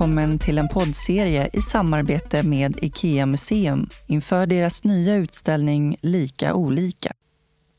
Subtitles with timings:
[0.00, 7.12] Välkommen till en poddserie i samarbete med IKEA Museum inför deras nya utställning Lika olika.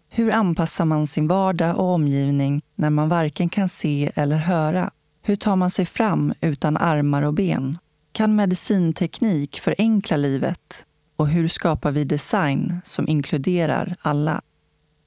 [0.10, 4.92] Hur anpassar man sin vardag och omgivning när man varken kan se eller höra?
[5.21, 7.78] Hur tar man sig fram utan armar och ben?
[8.12, 10.86] Kan medicinteknik förenkla livet?
[11.15, 14.42] Och hur skapar vi design som inkluderar alla?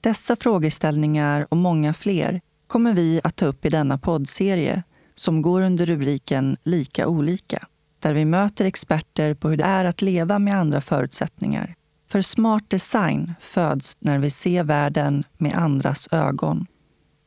[0.00, 4.82] Dessa frågeställningar och många fler kommer vi att ta upp i denna poddserie
[5.14, 7.66] som går under rubriken Lika olika,
[7.98, 11.74] där vi möter experter på hur det är att leva med andra förutsättningar.
[12.08, 16.66] För smart design föds när vi ser världen med andras ögon.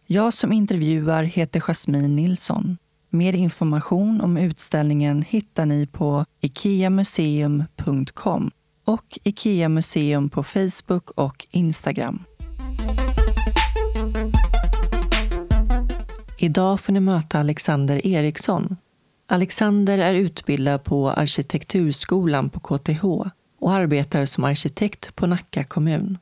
[0.06, 2.78] Jag som intervjuar heter Jasmine Nilsson.
[3.10, 8.52] Mer information om utställningen hittar ni på ikeamuseum.com
[8.86, 12.24] och IKEA Museum på Facebook och Instagram.
[16.40, 18.76] Idag får ni möta Alexander Eriksson.
[19.28, 23.06] Alexander är utbildad på Arkitekturskolan på KTH
[23.60, 26.18] och arbetar som arkitekt på Nacka kommun.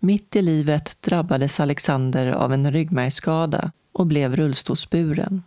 [0.00, 5.42] Mitt i livet drabbades Alexander av en ryggmärgsskada och blev rullstolsburen.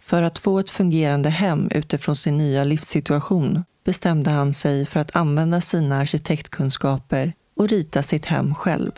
[0.00, 5.16] För att få ett fungerande hem utifrån sin nya livssituation bestämde han sig för att
[5.16, 8.92] använda sina arkitektkunskaper och rita sitt hem själv.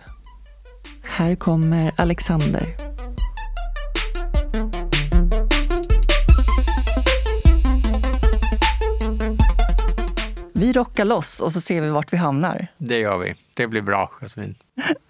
[1.02, 2.93] Här kommer Alexander.
[10.56, 12.66] Vi rockar loss och så ser vi vart vi hamnar.
[12.78, 13.34] Det gör vi.
[13.54, 14.54] Det blir bra, Jasmin.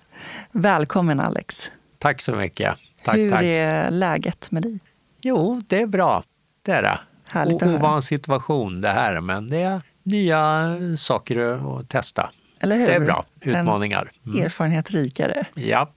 [0.53, 1.71] Välkommen Alex.
[1.99, 2.75] Tack så mycket.
[3.05, 3.43] Tack, Hur tack.
[3.45, 4.79] är läget med dig?
[5.21, 6.25] Jo, det är bra.
[6.63, 7.01] Det är det.
[7.29, 7.77] Härligt höra.
[7.77, 11.39] Ovan situation det här, men det är nya saker
[11.81, 12.31] att testa.
[12.61, 12.87] Eller hur?
[12.87, 13.25] Det är bra.
[13.41, 14.13] En Utmaningar.
[14.27, 14.45] Mm.
[14.45, 15.45] erfarenhet rikare.
[15.55, 15.95] Japp,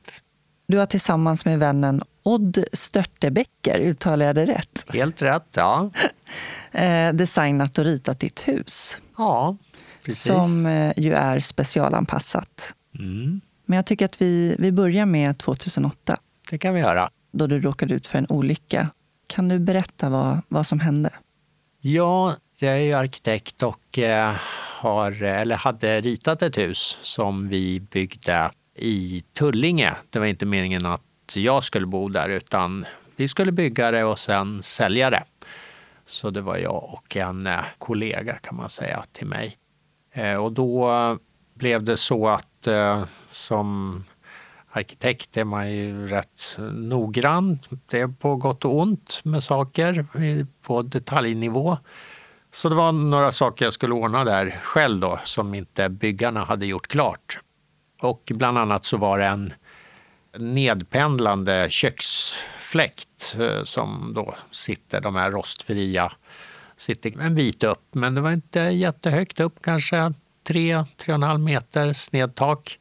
[0.67, 5.47] Du har tillsammans med vännen Odd Störtebecker, uttalar jag det rätt, helt rätt.
[5.55, 5.89] Ja,
[6.71, 9.01] eh, designat och ritat ditt hus.
[9.17, 9.57] Ja
[10.03, 10.23] precis.
[10.23, 12.73] Som eh, ju är specialanpassat.
[12.99, 16.17] Mm, Men jag tycker att vi, vi börjar med 2008,
[16.49, 17.09] det kan vi göra.
[17.31, 18.89] då du råkade ut för en olycka.
[19.27, 21.09] Kan du berätta vad, vad som hände?
[21.81, 24.35] Ja, jag är ju arkitekt och eh,
[24.79, 29.95] har, eller hade ritat ett hus som vi byggde i Tullinge.
[30.09, 31.01] Det var inte meningen att
[31.35, 32.85] jag skulle bo där utan
[33.15, 35.23] vi skulle bygga det och sen sälja det.
[36.07, 39.57] Så det var jag och en eh, kollega kan man säga till mig.
[40.13, 40.89] Eh, och då
[41.53, 44.03] blev det så att eh, som
[44.71, 47.59] arkitekt är man ju rätt noggrann.
[47.89, 50.05] Det är på gott och ont med saker
[50.61, 51.77] på detaljnivå.
[52.51, 56.65] Så det var några saker jag skulle ordna där själv då som inte byggarna hade
[56.65, 57.39] gjort klart.
[58.01, 59.53] Och bland annat så var det en
[60.37, 62.35] nedpendlande köks
[62.67, 66.11] fläkt eh, som då sitter, de här rostfria,
[66.77, 67.83] sitter en bit upp.
[67.91, 70.13] Men det var inte jättehögt upp, kanske
[70.47, 72.79] 3-3,5 meter snedtak.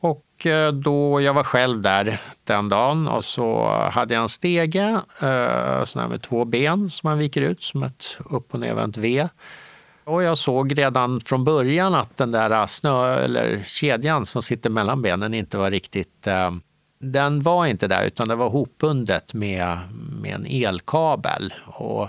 [0.00, 5.00] Och eh, då jag var själv där den dagen och så hade jag en stege,
[5.22, 8.96] eh, sån här med två ben som man viker ut som ett upp och nervänt
[8.96, 9.28] V.
[10.04, 15.02] Och jag såg redan från början att den där snö eller kedjan som sitter mellan
[15.02, 16.26] benen inte var riktigt...
[16.26, 16.50] Eh,
[17.00, 19.78] den var inte där utan det var hopbundet med,
[20.22, 21.54] med en elkabel.
[21.66, 22.08] Och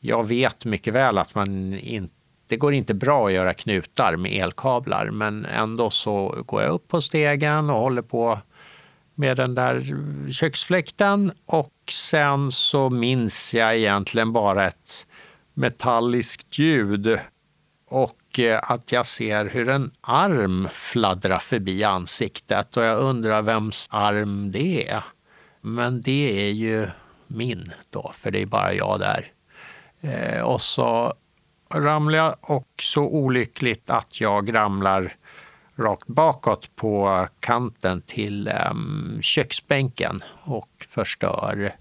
[0.00, 2.14] jag vet mycket väl att man inte
[2.50, 6.88] det går inte bra att göra knutar med elkablar men ändå så går jag upp
[6.88, 8.38] på stegen och håller på
[9.14, 9.96] med den där
[10.32, 15.06] köksfläkten och sen så minns jag egentligen bara ett
[15.54, 17.18] metalliskt ljud
[17.90, 23.88] och eh, att jag ser hur en arm fladdrar förbi ansiktet och jag undrar vems
[23.90, 25.04] arm det är.
[25.60, 26.86] Men det är ju
[27.26, 29.26] min då, för det är bara jag där.
[30.00, 31.14] Eh, och så
[31.74, 35.16] ramlar jag och så olyckligt att jag ramlar
[35.76, 41.74] rakt bakåt på kanten till ehm, köksbänken och förstör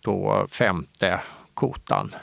[0.00, 1.20] då femte
[1.54, 2.14] kotan.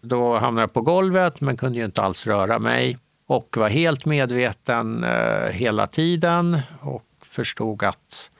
[0.00, 4.04] Då hamnade jag på golvet men kunde ju inte alls röra mig och var helt
[4.04, 8.30] medveten eh, hela tiden och förstod att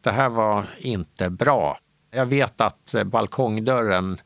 [0.00, 1.78] det här var inte bra.
[2.10, 4.20] Jag vet att eh, balkongdörren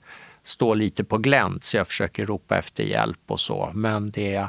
[0.44, 3.70] står lite på glänt så jag försöker ropa efter hjälp och så.
[3.74, 4.48] Men det,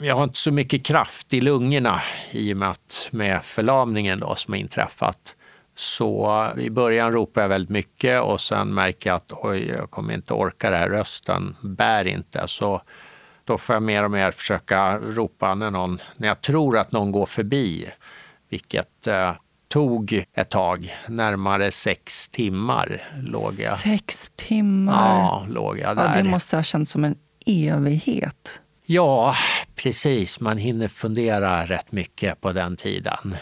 [0.00, 4.34] jag har inte så mycket kraft i lungorna i och med att med förlamningen då
[4.34, 5.36] som har inträffat.
[5.78, 10.14] Så i början ropar jag väldigt mycket och sen märker jag att oj, jag kommer
[10.14, 12.48] inte orka det här, rösten bär inte.
[12.48, 12.82] Så
[13.44, 17.12] då får jag mer och mer försöka ropa när, någon, när jag tror att någon
[17.12, 17.88] går förbi.
[18.48, 19.32] Vilket eh,
[19.68, 23.72] tog ett tag, närmare sex timmar låg jag.
[23.72, 25.18] Sex timmar?
[25.18, 26.12] Ja, låg jag där.
[26.16, 28.60] Ja, det måste ha känts som en evighet.
[28.86, 29.34] Ja,
[29.74, 30.40] precis.
[30.40, 33.36] Man hinner fundera rätt mycket på den tiden.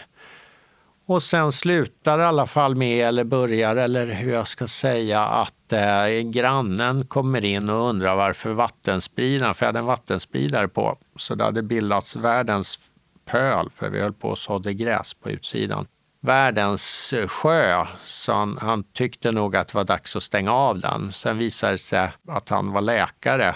[1.07, 5.73] Och sen slutar i alla fall med, eller börjar, eller hur jag ska säga, att
[5.73, 11.35] eh, grannen kommer in och undrar varför vattenspridaren, för jag hade en vattenspridare på, så
[11.35, 12.79] det hade bildats världens
[13.25, 15.87] pöl, för vi höll på och sådde gräs på utsidan.
[16.21, 20.79] Världens eh, sjö, så han, han tyckte nog att det var dags att stänga av
[20.79, 21.11] den.
[21.11, 23.55] Sen visade det sig att han var läkare.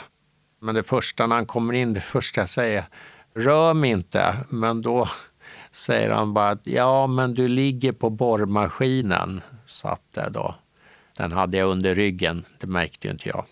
[0.62, 2.84] Men det första när han kommer in, det första jag säger,
[3.36, 4.36] rör mig inte.
[4.50, 5.10] Men då
[5.72, 9.42] säger han bara att ja, men du ligger på borrmaskinen.
[9.66, 10.56] Så att eh, då,
[11.18, 13.46] den hade jag under ryggen, det märkte ju inte jag.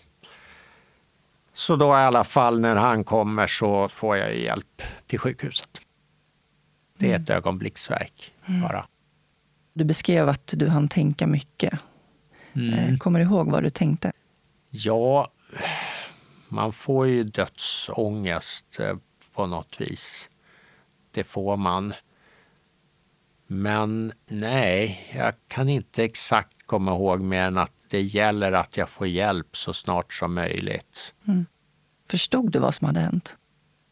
[1.52, 5.80] Så då i alla fall när han kommer så får jag hjälp till sjukhuset.
[6.98, 7.36] Det är ett mm.
[7.36, 8.86] ögonblicksverk bara.
[9.72, 11.78] Du beskrev att du hann tänka mycket.
[12.52, 12.74] Mm.
[12.74, 14.12] Eh, kommer du ihåg vad du tänkte?
[14.70, 15.28] Ja,
[16.48, 18.96] man får ju dödsångest eh,
[19.34, 20.28] på något vis.
[21.10, 21.94] Det får man.
[23.50, 28.88] Men nej, jag kan inte exakt komma ihåg mer än att det gäller att jag
[28.88, 31.14] får hjälp så snart som möjligt.
[31.28, 31.46] Mm.
[32.10, 33.36] Förstod du vad som hade hänt?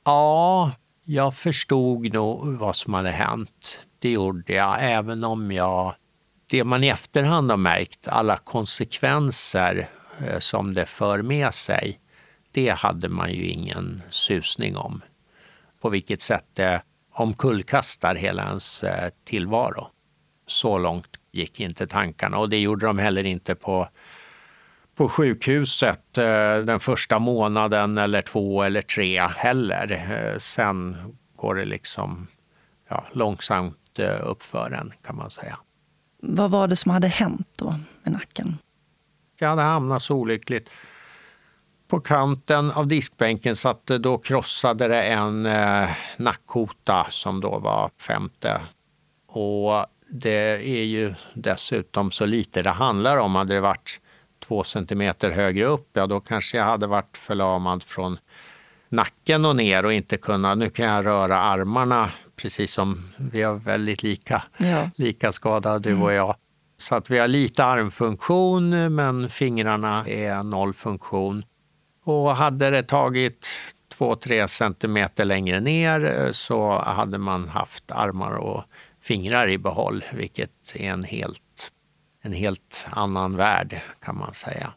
[0.04, 0.72] Ja,
[1.04, 3.86] jag förstod nog vad som hade hänt.
[3.98, 5.94] Det gjorde jag, även om jag...
[6.46, 9.88] Det man i efterhand har märkt, alla konsekvenser
[10.18, 12.00] eh, som det för med sig,
[12.52, 15.02] det hade man ju ingen susning om.
[15.80, 16.82] På vilket sätt det
[17.16, 19.86] omkullkastar hela ens eh, tillvaro.
[20.46, 23.88] Så långt gick inte tankarna och det gjorde de heller inte på,
[24.94, 29.92] på sjukhuset eh, den första månaden eller två eller tre heller.
[29.92, 30.96] Eh, sen
[31.36, 32.26] går det liksom
[32.88, 33.76] ja, långsamt
[34.22, 35.58] uppför en kan man säga.
[36.22, 38.58] Vad var det som hade hänt då med nacken?
[39.38, 40.70] Jag hade hamnat så olyckligt
[41.88, 47.90] på kanten av diskbänken så att då krossade det en eh, nackkota som då var
[48.00, 48.60] femte.
[49.26, 53.34] Och det är ju dessutom så lite det handlar om.
[53.34, 54.00] Hade det varit
[54.38, 58.18] två centimeter högre upp, ja då kanske jag hade varit förlamad från
[58.88, 63.52] nacken och ner och inte kunnat, nu kan jag röra armarna precis som vi är
[63.52, 64.90] väldigt lika, ja.
[64.96, 66.14] lika skadade du och mm.
[66.14, 66.36] jag.
[66.76, 71.42] Så att vi har lite armfunktion men fingrarna är noll funktion.
[72.06, 73.58] Och hade det tagit
[73.98, 78.64] 2-3 centimeter längre ner eh, så hade man haft armar och
[79.00, 81.72] fingrar i behåll, vilket är en helt,
[82.22, 84.72] en helt annan värld kan man säga.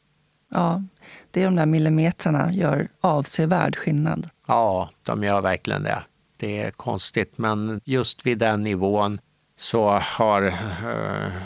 [0.52, 0.84] Ja,
[1.32, 4.30] det är de där millimetrarna gör avsevärd skillnad.
[4.48, 6.04] Ja, de gör verkligen det.
[6.38, 9.20] Det är konstigt, men just vid den nivån
[9.58, 11.42] så har uh,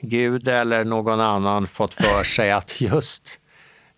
[0.00, 3.40] Gud eller någon annan fått för sig att just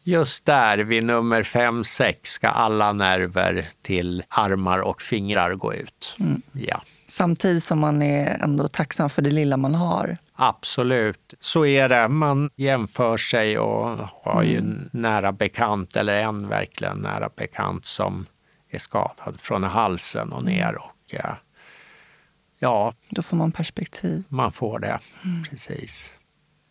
[0.03, 6.17] Just där vid nummer 5-6 ska alla nerver till armar och fingrar gå ut.
[6.21, 6.43] Mm.
[6.53, 6.83] Ja.
[7.07, 10.17] Samtidigt som man är ändå tacksam för det lilla man har.
[10.35, 12.09] Absolut, så är det.
[12.09, 14.89] Man jämför sig och har ju mm.
[14.93, 18.27] nära bekant, eller en verkligen nära bekant som
[18.71, 20.75] är skadad från halsen och ner.
[20.75, 21.15] Och,
[22.59, 24.23] ja, Då får man perspektiv.
[24.29, 25.45] Man får det, mm.
[25.45, 26.15] precis.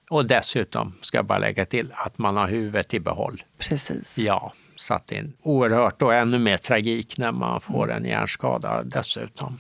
[0.10, 3.44] Och dessutom, ska jag bara lägga till, att man har huvudet i behåll.
[3.58, 4.18] Precis.
[4.18, 8.84] Ja, så att det är oerhört och ännu mer tragik när man får en hjärnskada
[8.84, 9.60] dessutom.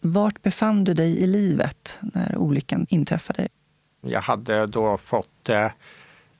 [0.00, 3.48] Vart befann du dig i livet när olyckan inträffade?
[4.00, 5.70] Jag hade då fått eh,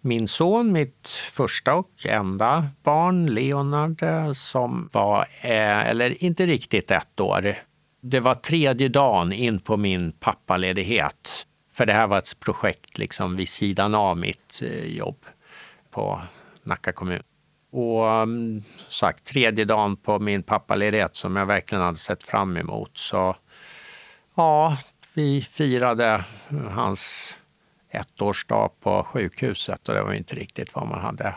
[0.00, 6.90] min son, mitt första och enda barn, Leonard, eh, som var, eh, eller inte riktigt
[6.90, 7.54] ett år.
[8.00, 11.46] Det var tredje dagen in på min pappaledighet.
[11.78, 15.26] För det här var ett projekt liksom vid sidan av mitt eh, jobb
[15.90, 16.22] på
[16.62, 17.22] Nacka kommun.
[17.70, 22.98] Och um, sagt, tredje dagen på min pappaledighet som jag verkligen hade sett fram emot.
[22.98, 23.36] Så
[24.34, 24.78] ja,
[25.14, 26.24] vi firade
[26.70, 27.36] hans
[27.90, 31.36] ettårsdag på sjukhuset och det var inte riktigt vad man hade,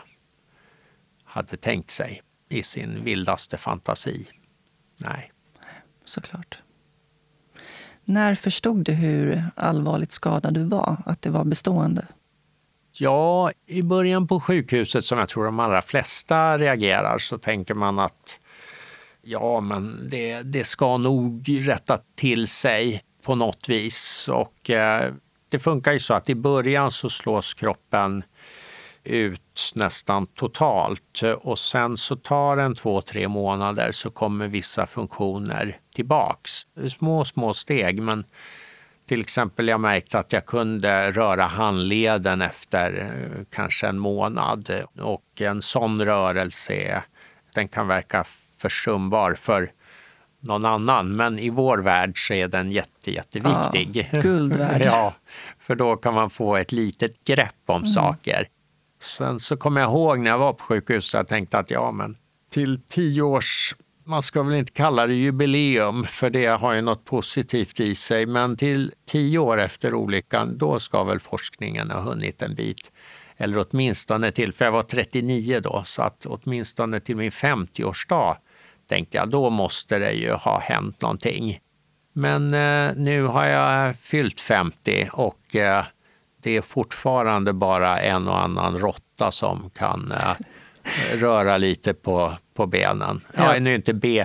[1.24, 4.28] hade tänkt sig i sin vildaste fantasi.
[4.96, 5.32] Nej.
[6.04, 6.62] Såklart.
[8.04, 11.02] När förstod du hur allvarligt skadad du var?
[11.06, 12.06] Att det var bestående?
[12.92, 17.98] Ja, i början på sjukhuset, som jag tror de allra flesta reagerar, så tänker man
[17.98, 18.40] att
[19.22, 24.28] ja, men det, det ska nog rätta till sig på något vis.
[24.28, 25.12] Och eh,
[25.50, 28.24] det funkar ju så att i början så slås kroppen
[29.04, 29.41] ut
[29.74, 36.66] nästan totalt och sen så tar en två, tre månader så kommer vissa funktioner tillbaks.
[36.98, 38.24] Små, små steg men
[39.08, 45.40] Till exempel jag märkte att jag kunde röra handleden efter eh, kanske en månad och
[45.40, 47.02] en sån rörelse
[47.54, 48.24] den kan verka
[48.60, 49.72] försumbar för
[50.40, 51.16] någon annan.
[51.16, 54.08] Men i vår värld så är den jätte, jätteviktig.
[54.12, 55.14] Ja, guld ja,
[55.58, 57.88] för då kan man få ett litet grepp om mm.
[57.88, 58.48] saker.
[59.02, 62.16] Sen så kommer jag ihåg när jag var på sjukhuset jag tänkte att ja, men
[62.50, 67.04] till tio års man ska väl inte kalla det jubileum, för det har ju något
[67.04, 68.26] positivt i sig.
[68.26, 72.92] Men till tio år efter olyckan, då ska väl forskningen ha hunnit en bit.
[73.36, 78.36] Eller åtminstone till, för jag var 39 då, så att åtminstone till min 50-årsdag
[78.88, 81.58] tänkte jag, då måste det ju ha hänt någonting.
[82.12, 85.84] Men eh, nu har jag fyllt 50 och eh,
[86.42, 90.36] det är fortfarande bara en och annan råtta som kan eh,
[91.16, 93.20] röra lite på, på benen.
[93.36, 94.24] Ja, nu är inte B,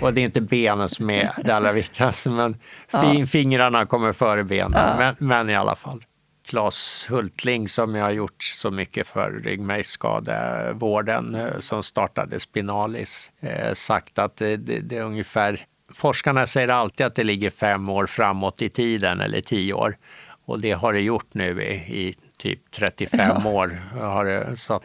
[0.00, 2.56] och det är inte benen som är det allra viktigaste, men
[2.90, 3.26] ja.
[3.26, 4.72] fingrarna kommer före benen.
[4.74, 4.96] Ja.
[4.98, 6.04] Men, men, i alla fall.
[6.46, 13.72] Claes Hultling som jag har gjort så mycket för ryggmärgsskadevården eh, som startade Spinalis eh,
[13.72, 18.06] sagt att det, det, det, är ungefär Forskarna säger alltid att det ligger fem år
[18.06, 19.96] framåt i tiden eller tio år
[20.44, 23.82] och det har det gjort nu i, i typ 35 år.
[24.00, 24.80] Har det, så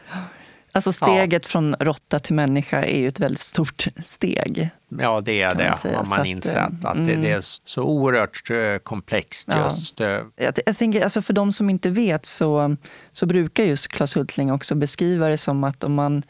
[0.78, 1.50] Alltså steget ja.
[1.50, 4.70] från råtta till människa är ju ett väldigt stort steg.
[5.00, 6.86] Ja, det är det, har man insett.
[6.86, 7.08] Att mm.
[7.08, 9.50] det, det, är så oerhört eh, komplext.
[9.70, 10.00] just.
[10.00, 10.06] Ja.
[10.06, 10.22] Eh.
[10.36, 12.76] Jag, jag tänker, alltså för de som inte vet så,
[13.12, 16.24] så brukar just Claes Hultling också beskriva det som att om man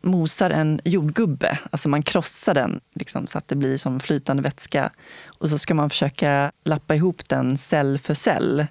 [0.00, 4.90] mosar en jordgubbe, alltså man krossar den liksom, så att det blir som flytande vätska
[5.26, 8.66] och så ska man försöka lappa ihop den cell för cell.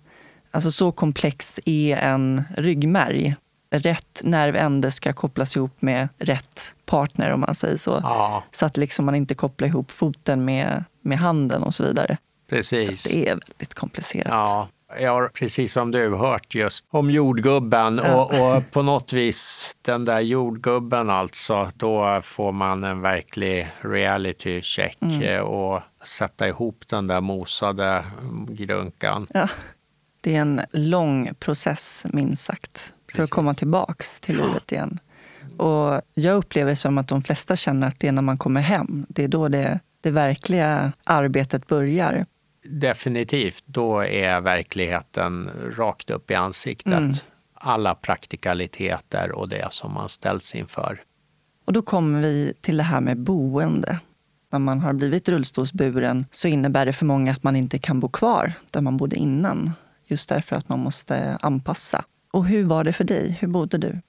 [0.52, 3.36] Alltså så komplex är en ryggmärg
[3.72, 8.00] rätt nervände ska kopplas ihop med rätt partner om man säger så.
[8.04, 8.44] Ja.
[8.52, 12.18] Så att liksom man inte kopplar ihop foten med, med handen och så vidare.
[12.50, 13.02] Precis.
[13.02, 14.28] Så det är väldigt komplicerat.
[14.28, 14.68] Ja.
[14.98, 20.06] Jag har precis som du hört just om jordgubben och, och, på något vis den
[20.06, 25.44] där jordgubben alltså, då får man en verklig reality check mm.
[25.44, 28.06] och sätta ihop den där mosade
[28.48, 29.28] grunkan.
[29.34, 29.50] Ja.
[30.22, 35.00] Det är en lång process minst sagt för att komma tillbaks till livet igen.
[35.58, 39.06] Och jag upplever som att de flesta känner att det är när man kommer hem,
[39.10, 42.26] det är då det, det verkliga arbetet börjar.
[42.70, 46.94] Definitivt, då är verkligheten rakt upp i ansiktet.
[46.94, 47.12] Mm.
[47.54, 51.02] Alla praktikaliteter och det som man ställs inför.
[51.66, 54.00] Och då kommer vi till det här med boende.
[54.52, 58.10] När man har blivit rullstolsburen så innebär det för många att man inte kan bo
[58.10, 59.72] kvar där man bodde innan.
[60.06, 62.06] Just därför att man måste anpassa.
[62.32, 63.38] Och hur var det för dig?
[63.42, 64.02] Hur bodde du?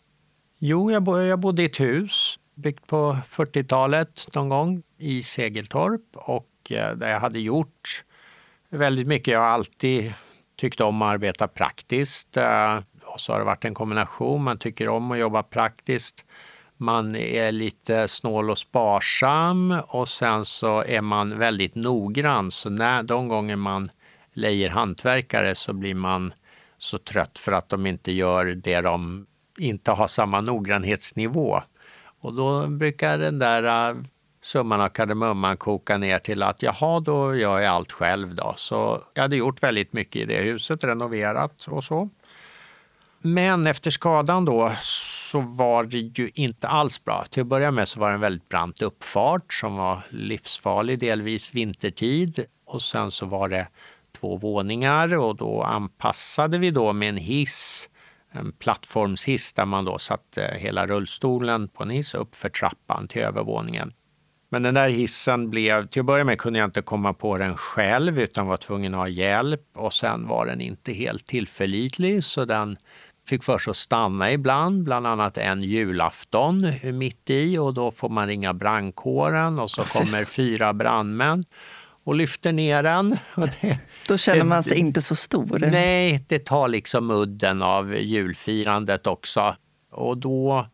[0.58, 6.02] Jo, jag, bo, jag bodde i ett hus byggt på 40-talet någon gång i Segeltorp
[6.12, 8.04] och eh, där jag hade gjort
[8.70, 9.32] väldigt mycket.
[9.32, 10.12] Jag har alltid
[10.56, 12.36] tyckt om att arbeta praktiskt.
[12.36, 14.42] Eh, och så har det varit en kombination.
[14.42, 16.24] Man tycker om att jobba praktiskt.
[16.76, 22.50] Man är lite snål och sparsam och sen så är man väldigt noggrann.
[22.50, 23.88] Så när, de gånger man
[24.32, 26.32] lejer hantverkare så blir man
[26.78, 29.26] så trött för att de inte gör det de
[29.58, 31.62] inte har samma noggrannhetsnivå.
[32.20, 33.96] Och då brukar den där eh,
[34.42, 38.54] summan av kardemumman koka ner till att jaha, då gör jag allt själv då.
[38.56, 42.08] Så jag hade gjort väldigt mycket i det huset, renoverat och så.
[43.22, 47.24] Men efter skadan då så var det ju inte alls bra.
[47.30, 51.54] Till att börja med så var det en väldigt brant uppfart som var livsfarlig, delvis
[51.54, 52.44] vintertid.
[52.64, 53.66] Och sen så var det
[54.20, 57.88] två våningar och då anpassade vi då med en hiss,
[58.32, 63.22] en plattformshiss där man då satte hela rullstolen på en hiss upp för trappan till
[63.22, 63.92] övervåningen.
[64.52, 67.56] Men den där hissen blev, till att börja med kunde jag inte komma på den
[67.56, 72.44] själv utan var tvungen att ha hjälp och sen var den inte helt tillförlitlig så
[72.44, 72.76] den
[73.28, 78.08] fick för sig att stanna ibland, bland annat en julafton mitt i och då får
[78.08, 81.44] man ringa brandkåren och så kommer fyra brandmän
[82.04, 83.16] och lyfter ner den.
[83.60, 83.78] Det,
[84.08, 85.58] Då känner man sig det, inte så stor?
[85.70, 89.56] Nej, det tar liksom udden av julfirandet också.
[89.92, 90.66] Och då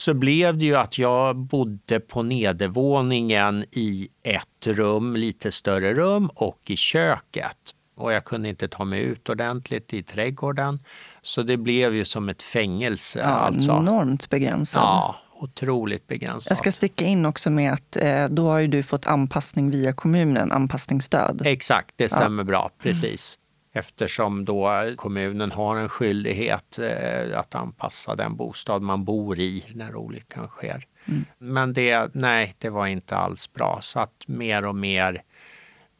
[0.00, 6.30] så blev det ju att jag bodde på nedervåningen i ett rum, lite större rum
[6.34, 7.56] och i köket.
[7.96, 10.80] Och jag kunde inte ta mig ut ordentligt i trädgården.
[11.22, 13.18] Så det blev ju som ett fängelse.
[13.18, 13.72] Ja, alltså.
[13.72, 14.82] Enormt begränsat.
[14.82, 16.50] Ja, otroligt begränsat.
[16.50, 19.92] Jag ska sticka in också med att eh, då har ju du fått anpassning via
[19.92, 21.42] kommunen, anpassningsstöd.
[21.44, 22.46] Exakt, det stämmer ja.
[22.46, 22.70] bra.
[22.82, 23.38] Precis.
[23.72, 29.96] Eftersom då kommunen har en skyldighet eh, att anpassa den bostad man bor i när
[29.96, 30.86] olyckan sker.
[31.04, 31.24] Mm.
[31.38, 33.78] Men det, nej, det var inte alls bra.
[33.82, 35.22] Så att mer och mer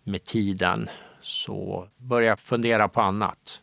[0.05, 3.63] med tiden så började jag fundera på annat.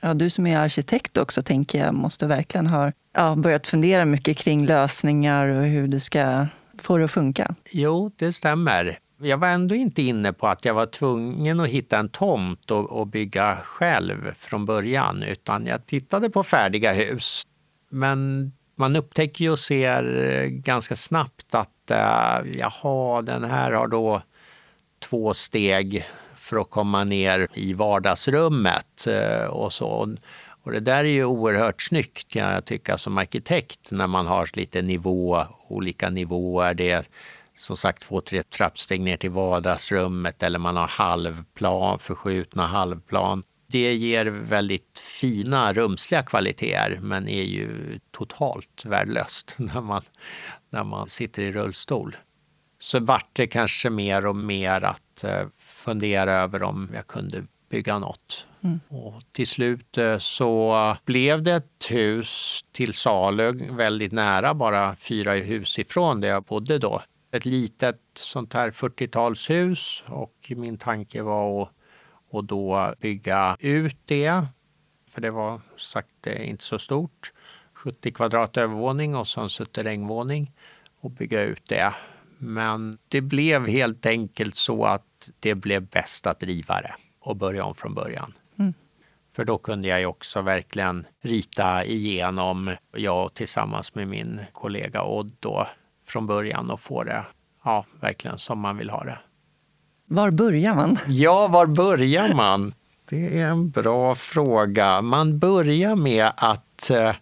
[0.00, 4.36] Ja, du som är arkitekt också tänker jag måste verkligen ha ja, börjat fundera mycket
[4.36, 6.46] kring lösningar och hur du ska
[6.78, 7.54] få det att funka.
[7.70, 8.98] Jo, det stämmer.
[9.18, 12.90] Jag var ändå inte inne på att jag var tvungen att hitta en tomt och,
[12.90, 17.42] och bygga själv från början, utan jag tittade på färdiga hus.
[17.90, 24.22] Men man upptäcker ju och ser ganska snabbt att uh, jaha, den här har då
[24.98, 26.06] två steg
[26.36, 30.16] för att komma ner i vardagsrummet eh, och så.
[30.62, 34.50] Och det där är ju oerhört snyggt kan jag tycka som arkitekt när man har
[34.52, 36.74] lite nivå, olika nivåer.
[36.74, 37.04] Det är
[37.56, 43.42] som sagt två, tre trappsteg ner till vardagsrummet eller man har halvplan, förskjutna halvplan.
[43.66, 50.02] Det ger väldigt fina rumsliga kvaliteter men är ju totalt värdelöst när man,
[50.70, 52.16] när man sitter i rullstol.
[52.78, 57.98] Så vart det kanske mer och mer att eh, fundera över om jag kunde bygga
[57.98, 58.46] något.
[58.64, 58.80] Mm.
[58.88, 65.32] Och till slut eh, så blev det ett hus till salu väldigt nära, bara fyra
[65.32, 67.02] hus ifrån där jag bodde då.
[67.34, 71.68] Ett litet sånt här 40-talshus och min tanke var att,
[72.32, 74.46] att då bygga ut det.
[75.10, 77.32] För det var sagt inte så stort.
[77.72, 80.52] 70 kvadrat övervåning och sen suterrängvåning
[81.00, 81.94] och bygga ut det.
[82.38, 87.64] Men det blev helt enkelt så att det blev bäst att riva det och börja
[87.64, 88.32] om från början.
[88.58, 88.74] Mm.
[89.32, 95.32] För då kunde jag ju också verkligen rita igenom, jag tillsammans med min kollega Odd
[95.40, 95.66] då,
[96.06, 97.24] från början och få det
[97.64, 99.18] ja, verkligen som man vill ha det.
[100.06, 100.98] Var börjar man?
[101.06, 102.74] Ja, var börjar man?
[103.08, 105.02] Det är en bra fråga.
[105.02, 107.12] Man börjar med att eh,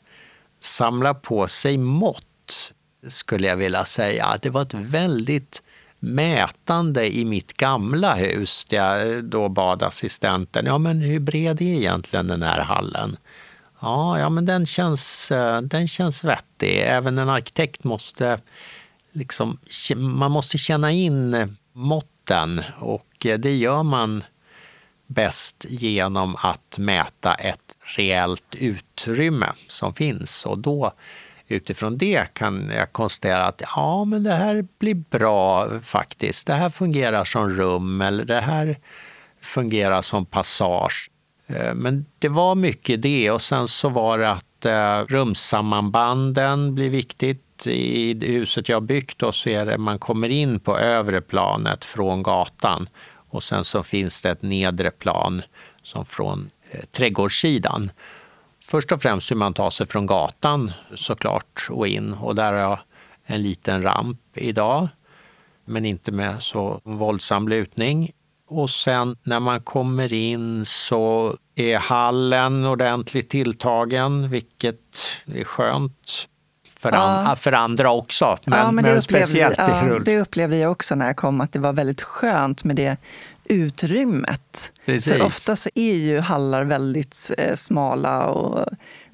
[0.60, 2.72] samla på sig mått,
[3.08, 4.26] skulle jag vilja säga.
[4.42, 5.62] Det var ett väldigt
[5.98, 11.66] mätande i mitt gamla hus där jag då bad assistenten, ja men hur bred är
[11.66, 13.16] egentligen den här hallen?
[13.80, 16.82] Ja, ja men den känns, eh, den känns vettig.
[16.86, 18.40] Även en arkitekt måste
[19.12, 19.58] liksom,
[19.96, 24.24] man måste känna in eh, måtten och eh, det gör man
[25.06, 30.92] bäst genom att mäta ett reellt utrymme som finns och då
[31.48, 36.46] utifrån det kan jag konstatera att ja, men det här blir bra faktiskt.
[36.46, 38.78] Det här fungerar som rum eller det här
[39.40, 41.10] fungerar som passage.
[41.46, 46.90] Eh, men det var mycket det och sen så var det att eh, rumssammanbanden blir
[46.90, 47.66] viktigt.
[47.66, 52.22] I huset jag byggt då så är det man kommer in på övre planet från
[52.22, 52.88] gatan
[53.32, 55.42] och sen så finns det ett nedre plan
[55.82, 57.90] som från eh, trädgårdssidan.
[58.64, 62.60] Först och främst hur man tar sig från gatan såklart och in och där har
[62.60, 62.78] jag
[63.24, 64.88] en liten ramp idag
[65.64, 68.10] men inte med så våldsam lutning.
[68.48, 76.28] Och sen när man kommer in så är hallen ordentligt tilltagen, vilket är skönt.
[76.80, 76.98] För, ja.
[76.98, 80.04] an, för andra också, men, ja, men, men speciellt ja, i rullstol.
[80.04, 82.96] Det upplevde jag också när jag kom, att det var väldigt skönt med det
[83.44, 84.72] utrymmet.
[84.86, 85.12] Precis.
[85.12, 88.68] För ofta så är ju hallar väldigt eh, smala och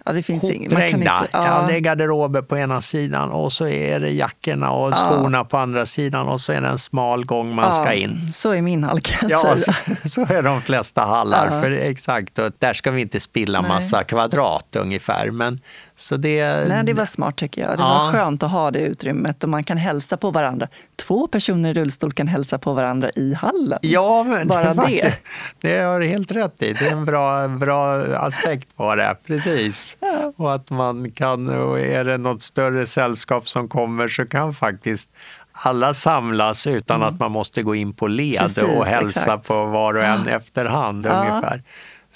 [0.08, 0.72] ja, det finns inget.
[0.72, 1.26] Man kan inte, ja.
[1.32, 1.64] ja.
[1.68, 5.86] det är garderober på ena sidan och så är det jackorna och skorna på andra
[5.86, 8.32] sidan och så är det en smal gång man ska in.
[8.32, 9.76] Så är min hall kan jag ja, säga.
[10.02, 11.62] Så, så, är de flesta hallar.
[11.62, 13.68] För exakt, och där ska vi inte spilla Nej.
[13.68, 15.30] massa kvadrat ungefär.
[15.30, 15.60] Men
[16.00, 17.70] så det, Nej, det var smart tycker jag.
[17.70, 17.88] Det ja.
[17.88, 20.68] var skönt att ha det utrymmet och man kan hälsa på varandra.
[20.96, 23.78] Två personer i rullstol kan hälsa på varandra i hallen.
[23.82, 25.18] Ja, men Bara det, det.
[25.60, 26.72] det har du helt rätt i.
[26.72, 29.16] Det är en bra, bra aspekt på det.
[29.26, 29.96] Precis.
[30.00, 30.32] Ja.
[30.36, 35.10] Och att man kan, och är det något större sällskap som kommer så kan faktiskt
[35.52, 37.08] alla samlas utan mm.
[37.08, 39.48] att man måste gå in på led Precis, och hälsa exakt.
[39.48, 40.36] på var och en ja.
[40.36, 41.62] efterhand ungefär.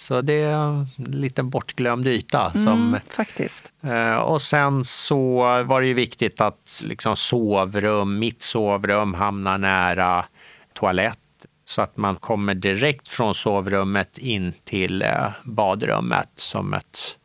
[0.03, 2.53] Så det är en liten bortglömd yta.
[2.53, 3.73] Som, mm, faktiskt.
[3.83, 10.25] Eh, och sen så var det ju viktigt att liksom sovrum, mitt sovrum hamnar nära
[10.73, 11.19] toalett
[11.65, 17.19] så att man kommer direkt från sovrummet in till eh, badrummet som ett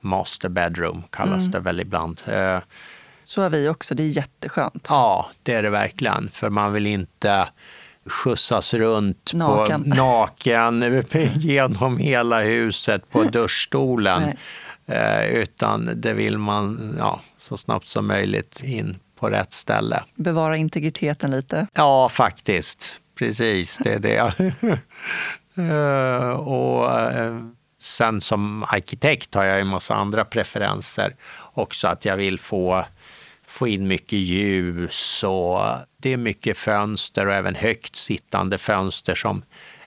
[0.00, 1.50] master bedroom kallas mm.
[1.50, 2.22] det väl ibland.
[2.26, 2.58] Eh,
[3.24, 4.86] så har vi också, det är jätteskönt.
[4.90, 6.30] Ja, det är det verkligen.
[6.32, 7.48] För man vill inte
[8.06, 14.32] skjutsas runt naken, på, naken genom hela huset på duschstolen.
[14.86, 20.02] Eh, utan det vill man ja, så snabbt som möjligt in på rätt ställe.
[20.14, 21.66] Bevara integriteten lite?
[21.74, 23.00] Ja, faktiskt.
[23.18, 24.34] Precis, det är det.
[25.62, 27.38] eh, och eh,
[27.78, 31.16] sen som arkitekt har jag en massa andra preferenser
[31.52, 31.88] också.
[31.88, 32.84] Att jag vill få
[33.54, 35.60] få in mycket ljus och
[35.96, 39.42] det är mycket fönster och även högt sittande fönster som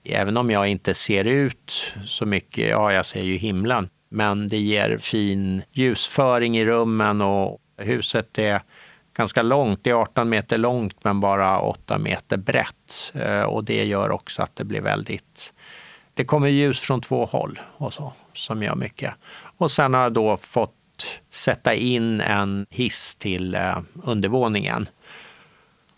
[0.10, 4.58] Även om jag inte ser ut så mycket, ja jag ser ju himlen, men det
[4.58, 8.62] ger fin ljusföring i rummen och huset är
[9.18, 9.84] ganska långt.
[9.84, 13.14] Det är 18 meter långt men bara 8 meter brett.
[13.14, 15.54] Eh, och det gör också att det blir väldigt...
[16.14, 19.14] Det kommer ljus från två håll och så, som gör mycket.
[19.58, 20.77] Och sen har jag då fått
[21.30, 24.90] sätta in en hiss till eh, undervåningen.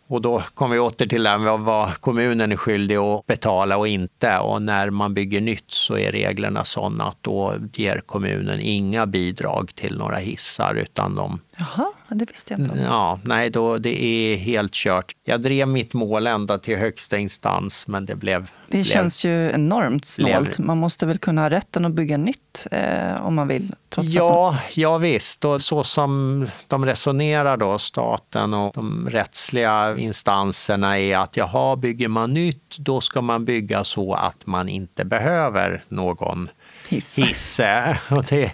[0.08, 3.88] Och då kommer vi åter till det här vad kommunen är skyldig att betala och
[3.88, 4.38] inte.
[4.38, 9.76] Och när man bygger nytt så är reglerna sådana att då ger kommunen inga bidrag
[9.76, 12.80] till några hissar utan de Jaha, det visste jag inte.
[12.80, 15.12] Ja, nej, då, det är helt kört.
[15.24, 18.42] Jag drev mitt mål ända till högsta instans, men det blev...
[18.68, 20.60] Det blev, känns ju enormt snålt.
[20.60, 23.76] Man måste väl kunna ha rätten att bygga nytt eh, om man vill?
[23.90, 24.62] Trots ja, man...
[24.74, 25.46] ja, visst.
[25.46, 32.08] Och så som de resonerar då, staten och de rättsliga instanserna är att jaha, bygger
[32.08, 36.50] man nytt, då ska man bygga så att man inte behöver någon
[36.90, 37.20] hiss.
[37.20, 37.62] hiss.
[38.10, 38.52] Och det,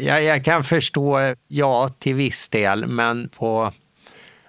[0.00, 3.72] jag, jag, kan förstå, ja, till viss del, men på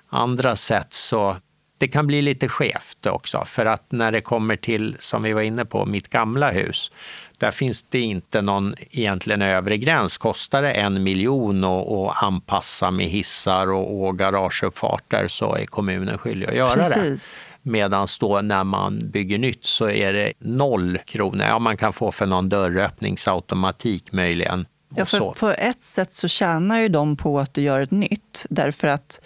[0.09, 1.37] andra sätt så
[1.77, 3.43] det kan bli lite skevt också.
[3.45, 6.91] För att när det kommer till, som vi var inne på, mitt gamla hus,
[7.37, 10.17] där finns det inte någon egentligen övre gräns.
[10.17, 16.47] Kostar det en miljon att anpassa med hissar och, och garageuppfarter så är kommunen skyldig
[16.47, 17.39] att göra Precis.
[17.63, 17.69] det.
[17.69, 21.45] Medan då när man bygger nytt så är det noll kronor.
[21.47, 24.65] Ja, man kan få för någon dörröppningsautomatik möjligen.
[24.95, 28.45] Ja, för på ett sätt så tjänar ju de på att du gör ett nytt.
[28.49, 29.19] Därför att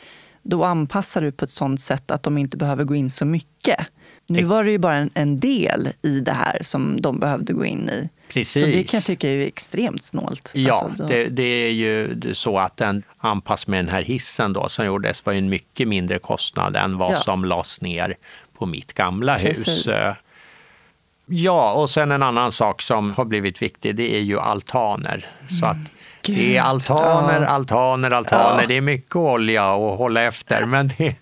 [0.43, 3.79] då anpassar du på ett sånt sätt att de inte behöver gå in så mycket.
[4.27, 7.65] Nu var det ju bara en, en del i det här som de behövde gå
[7.65, 8.09] in i.
[8.29, 8.61] Precis.
[8.61, 10.51] Så det kan jag tycka är extremt snålt.
[10.55, 14.69] Ja, alltså det, det, är ju så att den anpass med den här hissen då,
[14.69, 17.15] som gjordes var en mycket mindre kostnad än vad ja.
[17.15, 18.15] som lades ner
[18.57, 19.87] på mitt gamla Precis.
[19.87, 19.87] hus.
[21.29, 25.25] Ja, och sen en annan sak som har blivit viktig, det är ju altaner.
[25.59, 25.77] Så att
[26.21, 28.61] Gud, det är altaner, altaner, altaner.
[28.61, 28.67] Ja.
[28.67, 31.15] Det är mycket olja att hålla efter, men det,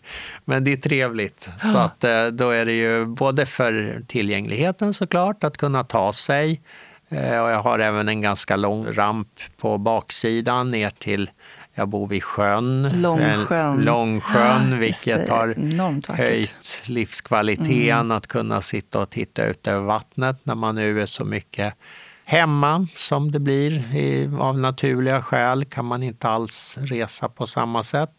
[0.46, 1.50] men det är trevligt.
[1.72, 6.62] Så att eh, då är det ju både för tillgängligheten såklart, att kunna ta sig.
[7.10, 11.30] Eh, och jag har även en ganska lång ramp på baksidan ner till
[11.77, 18.11] jag bor vid sjön, Långsjön, Långsjön ja, vilket har höjt livskvaliteten mm.
[18.11, 21.73] att kunna sitta och titta ut över vattnet när man nu är så mycket
[22.25, 23.83] hemma som det blir
[24.41, 25.65] av naturliga skäl.
[25.65, 28.11] Kan man inte alls resa på samma sätt.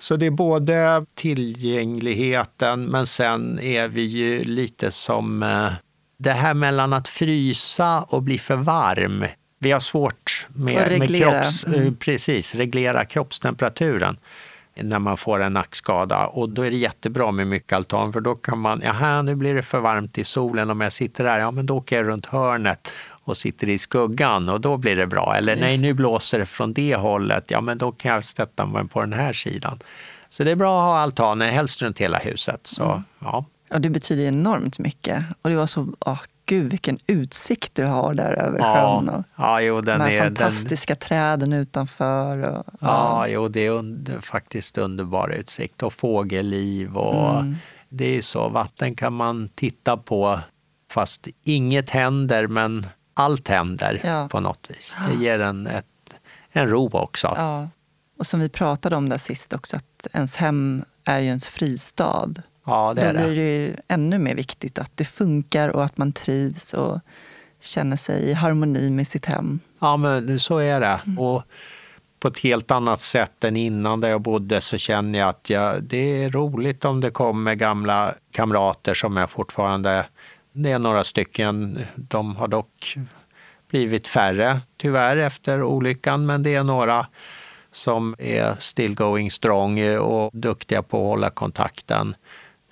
[0.00, 5.72] Så det är både tillgängligheten men sen är vi ju lite som eh,
[6.18, 9.24] det här mellan att frysa och bli för varm
[9.64, 11.86] vi har svårt med, med kropps, mm.
[11.86, 14.16] Eh, precis, reglera kroppstemperaturen
[14.74, 16.26] när man får en nackskada.
[16.26, 19.54] Och då är det jättebra med mycket altan för då kan man, jaha nu blir
[19.54, 22.26] det för varmt i solen om jag sitter där, ja men då åker jag runt
[22.26, 22.88] hörnet
[23.24, 25.34] och sitter i skuggan och då blir det bra.
[25.36, 28.88] Eller nej, nu blåser det från det hållet, ja men då kan jag sätta mig
[28.88, 29.78] på den här sidan.
[30.28, 32.60] Så det är bra att ha altaner, helst runt hela huset.
[32.62, 33.04] Så, mm.
[33.18, 33.44] ja.
[33.70, 35.24] Och det betyder enormt mycket.
[35.42, 38.74] Och det var så, åh, gud vilken utsikt du har där över ja.
[38.74, 39.08] sjön.
[39.08, 41.00] Och ja, jo, den de här är, fantastiska den...
[41.00, 42.38] träden utanför.
[42.38, 42.76] Och, ja.
[42.80, 46.96] ja, jo, det är under, faktiskt underbar utsikt och fågelliv.
[46.96, 47.56] Och mm.
[47.88, 50.40] Det är så, vatten kan man titta på
[50.90, 54.28] fast inget händer men allt händer ja.
[54.28, 54.98] på något vis.
[55.08, 55.86] Det ger en, ett,
[56.52, 57.34] en ro också.
[57.36, 57.68] Ja.
[58.18, 62.32] Och som vi pratade om där sist också, att ens hem är ju ens fristad.
[62.64, 63.18] Ja, det Då är det.
[63.18, 67.00] blir det ju ännu mer viktigt att det funkar och att man trivs och
[67.60, 69.60] känner sig i harmoni med sitt hem.
[69.78, 71.00] Ja, men så är det.
[71.06, 71.18] Mm.
[71.18, 71.42] Och
[72.20, 75.82] på ett helt annat sätt än innan där jag bodde så känner jag att jag,
[75.82, 80.06] det är roligt om det kommer gamla kamrater som jag fortfarande...
[80.56, 81.84] Det är några stycken.
[81.94, 82.96] De har dock
[83.70, 87.06] blivit färre, tyvärr, efter olyckan, men det är några
[87.72, 92.14] som är still going strong och duktiga på att hålla kontakten.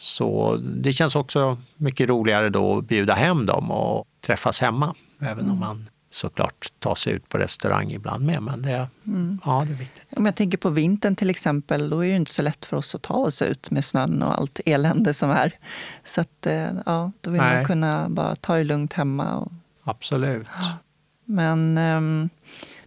[0.02, 4.94] Så det känns också mycket roligare då att bjuda hem dem och träffas hemma.
[5.20, 8.42] Även om man såklart tar sig ut på restaurang ibland med.
[8.42, 9.40] Men det, mm.
[9.44, 10.06] ja, det är viktigt.
[10.16, 12.94] Om jag tänker på vintern till exempel, då är det inte så lätt för oss
[12.94, 15.58] att ta oss ut med snön och allt elände som är.
[16.04, 17.56] Så att, eh, ja, då vill Nej.
[17.56, 19.36] man kunna bara ta det lugnt hemma.
[19.36, 19.52] Och...
[19.84, 20.46] Absolut.
[21.24, 22.30] Men um,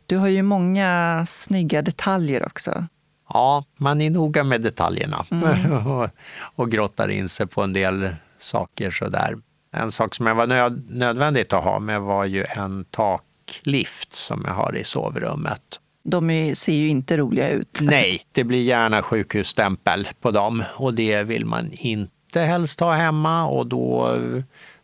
[0.06, 2.88] du har ju många snygga detaljer också.
[3.30, 5.88] Ja, man är noga med detaljerna mm.
[5.88, 6.10] och,
[6.56, 9.36] och grottar in sig på en del saker sådär.
[9.72, 14.44] En sak som jag var nöd, nödvändigt att ha med var ju en taklift som
[14.46, 15.80] jag har i sovrummet.
[16.04, 17.80] De är, ser ju inte roliga ut.
[17.82, 23.46] Nej, det blir gärna sjukhusstämpel på dem och det vill man inte helst ha hemma
[23.46, 24.18] och då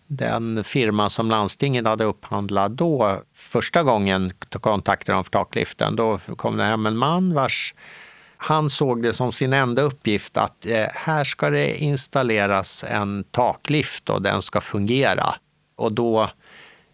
[0.07, 6.57] den firma som landstinget hade upphandlat då, första gången kontaktade de för takliften, då kom
[6.57, 7.73] det hem en man vars
[8.43, 14.09] han såg det som sin enda uppgift att eh, här ska det installeras en taklift
[14.09, 15.35] och den ska fungera.
[15.75, 16.29] Och då,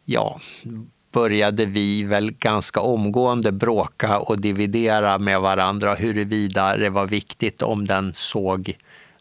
[0.06, 0.40] ja,
[1.12, 7.88] började vi väl ganska omgående bråka och dividera med varandra huruvida det var viktigt om
[7.88, 8.78] den såg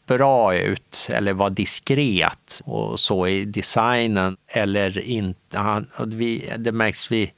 [0.07, 5.85] bra ut eller var diskret och så i designen eller inte.
[6.07, 7.33] Vi, det märks vi,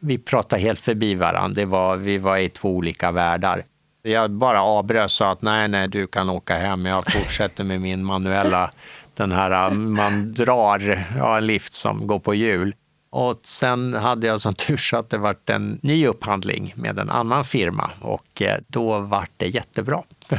[0.00, 1.54] vi pratade helt förbi varandra.
[1.54, 3.64] Det var, vi var i två olika världar.
[4.02, 6.86] Jag bara avbröt och sa att nej, nej, du kan åka hem.
[6.86, 8.70] Jag fortsätter med min manuella,
[9.14, 12.74] den här man drar, ja, en lift som går på hjul.
[13.10, 17.10] Och sen hade jag som tur så att det vart en ny upphandling med en
[17.10, 20.02] annan firma och eh, då vart det jättebra.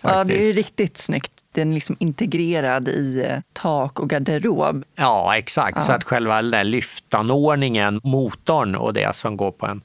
[0.00, 1.32] ja, det är ju riktigt snyggt.
[1.54, 4.84] Den är liksom integrerad i eh, tak och garderob.
[4.94, 5.76] Ja, exakt.
[5.76, 5.82] Ja.
[5.82, 9.82] Så att själva den lyftanordningen, motorn och det som går på en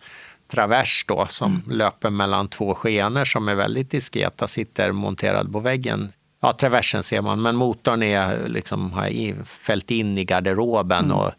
[0.54, 1.78] travers då, som mm.
[1.78, 6.12] löper mellan två skenor som är väldigt diskreta, sitter monterad på väggen
[6.44, 11.06] ja, traversen ser man, men motorn är liksom, har fällt in i garderoben.
[11.06, 11.18] Mm.
[11.18, 11.32] Och,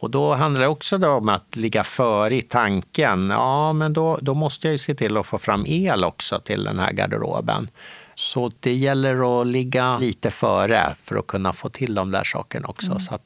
[0.00, 3.30] och då handlar det också om att ligga före i tanken.
[3.30, 6.64] Ja, men då, då måste jag ju se till att få fram el också till
[6.64, 7.70] den här garderoben.
[8.14, 12.68] Så det gäller att ligga lite före för att kunna få till de där sakerna
[12.68, 12.90] också.
[12.90, 13.00] Mm.
[13.00, 13.22] Så att,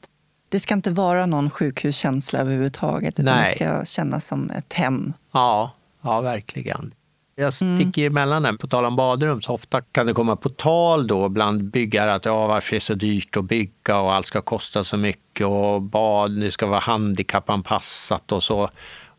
[0.55, 3.45] det ska inte vara någon sjukhuskänsla överhuvudtaget, utan Nej.
[3.59, 5.13] det ska kännas som ett hem.
[5.31, 6.93] Ja, ja verkligen.
[7.35, 8.11] Jag sticker mm.
[8.17, 8.57] emellan den.
[8.57, 12.25] På tal om badrum, så ofta kan det komma på tal då bland byggare att
[12.25, 15.81] ja, varför är det så dyrt att bygga och allt ska kosta så mycket och
[15.81, 18.69] bad, det ska vara handikappanpassat och så.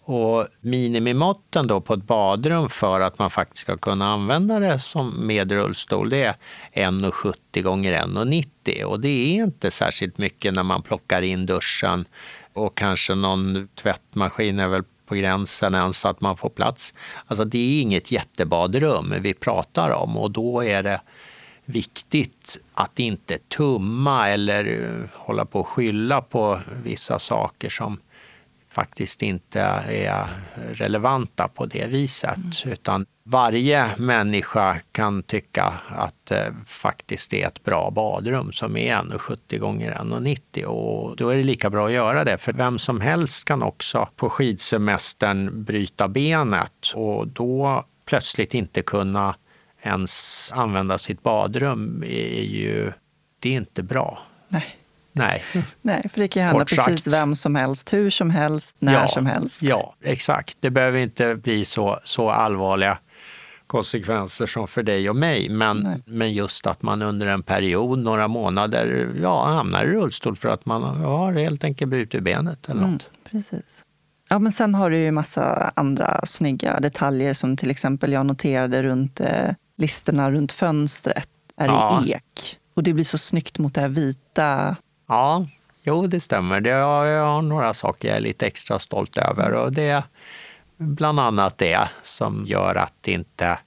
[0.09, 5.27] Och minimimåtten då på ett badrum för att man faktiskt ska kunna använda det som
[5.27, 6.35] med rullstol, det är
[6.73, 12.05] 1,70 gånger 1,90 och det är inte särskilt mycket när man plockar in duschen.
[12.53, 16.95] Och kanske någon tvättmaskin är väl på gränsen ens att man får plats.
[17.27, 20.16] Alltså det är inget jättebadrum vi pratar om.
[20.16, 21.01] Och då är det
[21.64, 27.99] viktigt att inte tumma eller eh, hålla på och skylla på vissa saker som
[28.77, 30.27] faktiskt inte är
[30.73, 32.37] relevanta på det viset.
[32.37, 32.73] Mm.
[32.73, 39.59] Utan varje människa kan tycka att det faktiskt är ett bra badrum som är 1,70
[39.59, 42.39] gånger 1,90 och då är det lika bra att göra det.
[42.39, 49.35] För vem som helst kan också på skidsemestern bryta benet och då plötsligt inte kunna
[49.83, 52.93] ens använda sitt badrum är ju,
[53.41, 54.19] det är inte bra.
[54.49, 54.77] Nej.
[55.17, 55.45] Nej.
[55.83, 59.09] Nej, för det kan ju hända precis vem som helst, hur som helst, när ja,
[59.09, 59.63] som helst.
[59.63, 60.57] Ja, exakt.
[60.61, 62.99] Det behöver inte bli så, så allvarliga
[63.67, 65.49] konsekvenser som för dig och mig.
[65.49, 70.49] Men, men just att man under en period, några månader, ja, hamnar i rullstol för
[70.49, 73.11] att man har helt enkelt brutit benet eller mm, något.
[73.31, 73.85] precis.
[74.29, 78.83] Ja, men sen har du ju massa andra snygga detaljer som till exempel jag noterade
[78.83, 82.03] runt eh, listerna runt fönstret är ja.
[82.07, 82.59] i ek.
[82.75, 85.47] Och det blir så snyggt mot det här vita Ja,
[85.83, 86.61] jo det stämmer.
[86.61, 90.03] Det, jag, jag har några saker jag är lite extra stolt över och det är
[90.77, 93.59] bland annat det som gör att det inte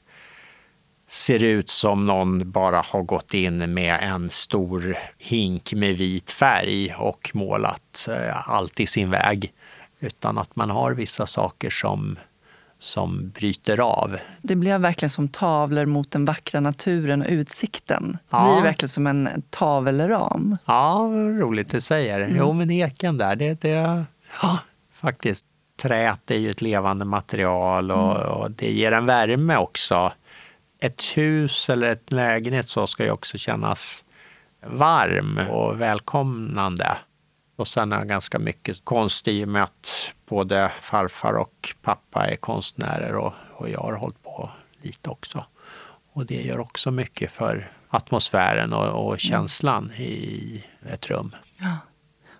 [1.07, 6.93] ser ut som någon bara har gått in med en stor hink med vit färg
[6.97, 9.53] och målat eh, allt i sin väg.
[9.99, 12.19] Utan att man har vissa saker som
[12.79, 14.17] som bryter av.
[14.41, 18.17] Det blir verkligen som tavlor mot den vackra naturen och utsikten.
[18.29, 18.37] Ja.
[18.37, 20.57] Det blir verkligen som en tavelram.
[20.65, 22.21] Ja, roligt du säger.
[22.21, 22.37] Mm.
[22.37, 24.03] Jo, men eken där, det, det
[24.41, 24.57] ja,
[24.93, 25.45] faktiskt.
[25.81, 28.27] Träet är ju ett levande material och, mm.
[28.27, 30.11] och, det ger en värme också.
[30.81, 34.05] Ett hus eller ett lägenhet så ska ju också kännas
[34.65, 36.97] varm och välkomnande.
[37.55, 39.27] Och sen är ganska mycket konst
[40.29, 45.45] både farfar och pappa är konstnärer och, och jag har hållit på lite också.
[46.13, 49.19] Och det gör också mycket för atmosfären och, och mm.
[49.19, 50.01] känslan mm.
[50.01, 50.63] i
[50.93, 51.35] ett rum.
[51.57, 51.77] Ja.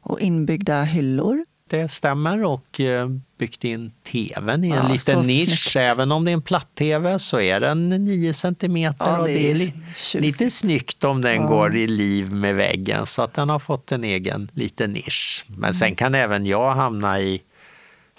[0.01, 5.71] Och inbyggda hyllor det stämmer och eh, byggt in tvn i en ja, liten nisch.
[5.71, 5.75] Snyggt.
[5.75, 9.55] Även om det är en platt-tv så är den 9 centimeter ja, och det är,
[9.55, 9.73] li
[10.13, 11.47] lite snyggt om den ja.
[11.47, 15.45] går i liv med väggen så att den har fått en egen liten nisch.
[15.47, 15.73] Men mm.
[15.73, 17.41] sen kan även jag hamna i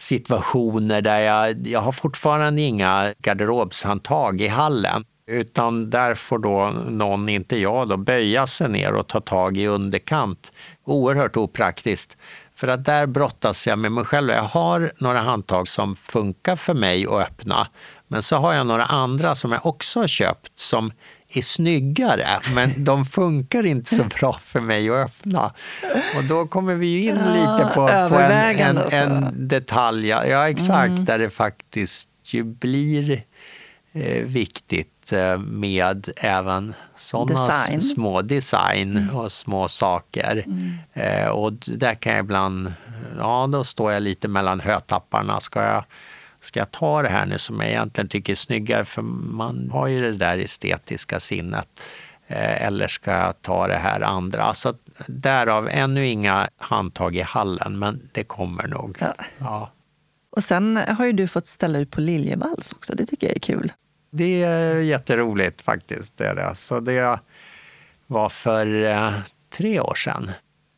[0.01, 5.05] situationer där jag, jag har fortfarande inga garderobshandtag i hallen.
[5.27, 9.67] Utan där får då någon, inte jag, då, böja sig ner och ta tag i
[9.67, 10.53] underkant.
[10.85, 12.17] Oerhört opraktiskt.
[12.55, 14.31] För att där brottas jag med mig själv.
[14.31, 17.67] Jag har några handtag som funkar för mig att öppna.
[18.09, 20.93] Men så har jag några andra som jag också har köpt som
[21.33, 25.53] är snyggare, men de funkar inte så bra för mig att öppna.
[26.17, 30.89] Och då kommer vi in ja, lite på, på en, en, en, detalj, ja exakt,
[30.89, 31.05] mm.
[31.05, 33.25] där det faktiskt ju blir
[33.93, 39.17] eh, viktigt eh, med även sådana små design mm.
[39.17, 40.45] och små saker.
[40.47, 40.79] Mm.
[40.93, 42.73] Eh, och där kan jag ibland,
[43.19, 45.41] ja då står jag lite mellan hötapparna.
[45.41, 45.85] Ska jag
[46.41, 49.87] ska jag ta det här nu som jag egentligen tycker är snyggare, för man har
[49.87, 51.69] ju det där estetiska sinnet.
[52.27, 54.55] Eh, eller ska jag ta det här andra?
[54.55, 54.75] Så
[55.07, 58.97] därav ännu inga handtag i hallen, men det kommer nog.
[59.01, 59.15] Ja.
[59.39, 59.71] ja.
[60.31, 62.95] Och sen har ju du fått ställa ut på Liljevalchs också.
[62.97, 63.73] Det tycker jag är kul.
[64.11, 66.17] Det är jätteroligt faktiskt.
[66.17, 66.55] Det är det.
[66.55, 67.21] Så det
[68.07, 69.13] var för eh,
[69.51, 70.31] tre år sedan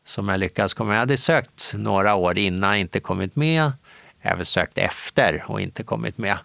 [0.05, 0.95] som jag lyckades komma med.
[0.95, 3.71] Jag hade sökt några år innan, inte kommit med
[4.23, 6.37] även sökt efter och inte kommit med.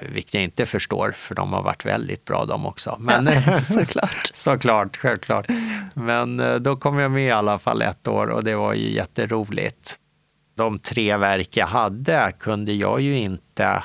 [0.00, 2.96] Vilket jag inte förstår, för de har varit väldigt bra de också.
[3.00, 4.30] Men, ja, såklart.
[4.34, 5.46] såklart, självklart.
[5.94, 8.90] Men eh, då kom jag med i alla fall ett år och det var ju
[8.90, 9.98] jätteroligt.
[10.54, 13.82] De tre verk jag hade kunde jag ju inte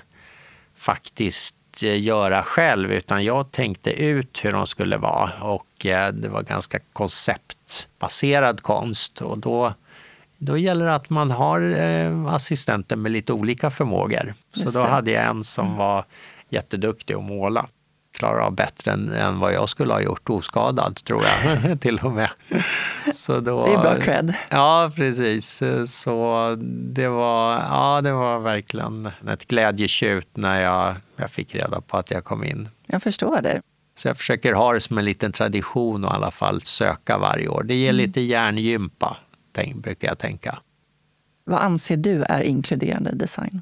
[0.76, 6.30] faktiskt eh, göra själv, utan jag tänkte ut hur de skulle vara och eh, det
[6.30, 9.74] var ganska konceptbaserad konst och då
[10.40, 14.34] då gäller det att man har eh, assistenter med lite olika förmågor.
[14.52, 15.78] Så då hade jag en som mm.
[15.78, 16.06] var
[16.50, 17.68] jätteduktig att måla.
[18.18, 21.82] Klarar av bättre än, än, vad jag skulle ha gjort oskadad, tror jag.
[21.82, 22.30] till och med.
[23.14, 24.34] Så då, det är bra cred.
[24.52, 25.64] Ja, precis.
[25.88, 26.56] Så
[26.94, 32.12] det var, ja, det var verkligen ett glädjetjut när jag, jag fick reda på att
[32.12, 32.70] jag kom in.
[32.86, 33.62] Jag förstår det.
[33.96, 37.48] Så jag försöker ha det som en liten tradition och i alla fall söka varje
[37.48, 37.64] år.
[37.64, 37.98] Det ger mm.
[37.98, 39.18] lite hjärngympa
[39.76, 40.60] brukar jag tänka.
[41.44, 43.62] Vad anser du är inkluderande design?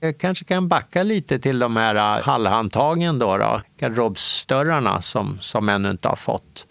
[0.00, 5.68] Jag kanske kan backa lite till de här äh, hallhandtagen, då, då, garderobsdörrarna som, som
[5.68, 6.66] ännu inte har fått.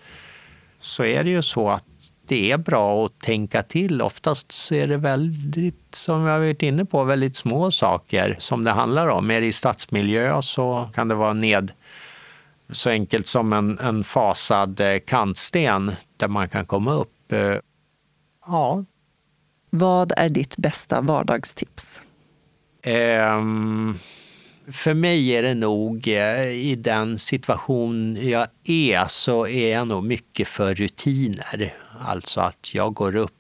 [0.80, 1.86] Så är det ju så att
[2.28, 4.02] det är bra att tänka till.
[4.02, 8.72] Oftast så är det väldigt, som jag varit inne på, väldigt små saker som det
[8.72, 9.32] handlar om.
[9.32, 11.72] Är det i stadsmiljö så kan det vara ned
[12.72, 17.56] så enkelt som en, en fasad äh, kantsten där man kan komma upp äh,
[18.46, 18.86] Ja.
[19.70, 22.02] Vad är ditt bästa vardagstips?
[22.86, 24.00] Um,
[24.68, 30.04] för mig är det nog eh, i den situation jag är så är jag nog
[30.04, 31.76] mycket för rutiner.
[32.00, 33.32] Alltså att jag går upp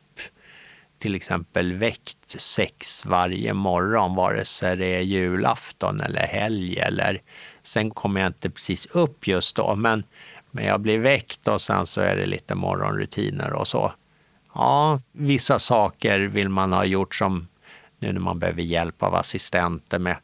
[0.97, 6.79] till exempel väckt sex varje morgon vare sig det är julafton eller helg.
[6.79, 7.21] Eller,
[7.63, 10.03] sen kommer jag inte precis upp just då men,
[10.51, 13.93] men jag blir väckt och sen så är det lite morgonrutiner och så.
[14.53, 17.47] Ja, vissa saker vill man ha gjort som
[17.99, 20.17] nu när man behöver hjälp av assistenter med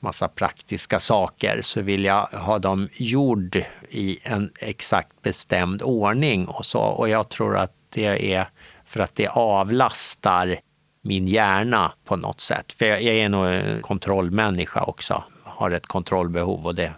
[0.00, 3.56] massa praktiska saker så vill jag ha dem gjord
[3.88, 6.80] i en exakt bestämd ordning och så.
[6.80, 8.48] Och jag tror att det är
[8.84, 10.60] för att det avlastar
[11.02, 12.72] min hjärna på något sätt.
[12.72, 16.92] För jag är nog en kontrollmänniska också, har ett kontrollbehov och det,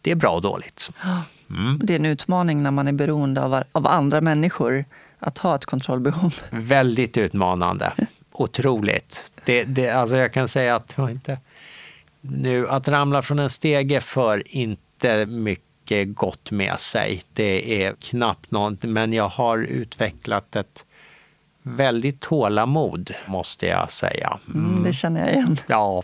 [0.00, 0.90] det är bra och dåligt.
[1.50, 1.80] Mm.
[1.82, 4.84] Det är en utmaning när man är beroende av, av andra människor
[5.18, 6.34] att ha ett kontrollbehov?
[6.50, 7.92] Väldigt utmanande.
[8.32, 9.32] Otroligt.
[9.44, 11.38] Det, det, alltså jag kan säga att jag inte...
[12.20, 17.22] Nu, att ramla från en stege för inte mycket gott med sig.
[17.32, 20.84] Det är knappt något, men jag har utvecklat ett
[21.62, 24.38] väldigt tålamod, måste jag säga.
[24.48, 24.66] Mm.
[24.66, 25.60] Mm, det känner jag igen.
[25.66, 26.02] Ja,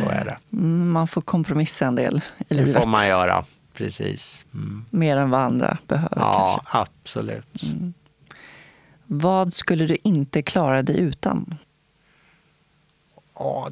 [0.00, 0.38] så är det.
[0.52, 2.74] Mm, man får kompromissa en del i livet.
[2.74, 3.44] Det får man göra,
[3.78, 4.46] precis.
[4.54, 4.84] Mm.
[4.90, 6.16] Mer än vad andra behöver.
[6.16, 6.78] Ja, kanske.
[6.78, 7.62] absolut.
[7.62, 7.94] Mm.
[9.06, 11.58] Vad skulle du inte klara dig utan?
[13.38, 13.70] Ja,